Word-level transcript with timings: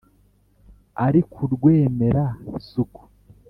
Ari 1.05 1.21
ku 1.31 1.41
Rwemera-suku 1.53 3.01